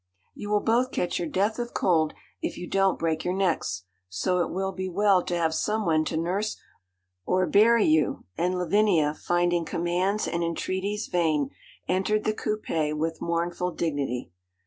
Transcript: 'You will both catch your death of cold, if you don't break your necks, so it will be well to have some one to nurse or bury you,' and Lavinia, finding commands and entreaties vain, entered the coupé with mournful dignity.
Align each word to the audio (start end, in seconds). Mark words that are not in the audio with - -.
'You 0.33 0.49
will 0.49 0.61
both 0.61 0.89
catch 0.89 1.19
your 1.19 1.27
death 1.27 1.59
of 1.59 1.75
cold, 1.75 2.15
if 2.41 2.57
you 2.57 2.67
don't 2.67 2.97
break 2.97 3.23
your 3.23 3.35
necks, 3.35 3.83
so 4.09 4.39
it 4.39 4.49
will 4.49 4.71
be 4.71 4.89
well 4.89 5.21
to 5.23 5.37
have 5.37 5.53
some 5.53 5.85
one 5.85 6.03
to 6.05 6.17
nurse 6.17 6.59
or 7.23 7.45
bury 7.45 7.85
you,' 7.85 8.23
and 8.35 8.57
Lavinia, 8.57 9.13
finding 9.13 9.63
commands 9.63 10.27
and 10.27 10.43
entreaties 10.43 11.05
vain, 11.05 11.51
entered 11.87 12.23
the 12.23 12.33
coupé 12.33 12.97
with 12.97 13.21
mournful 13.21 13.69
dignity. 13.73 14.31